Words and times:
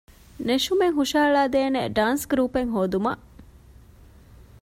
ނެށުމެއް 0.47 0.95
ހުށަހަޅައިދޭނެ 0.97 1.81
ޑާންސް 1.95 2.25
ގްރޫޕެއް 2.29 2.71
ހޯދުމަށް 2.75 3.23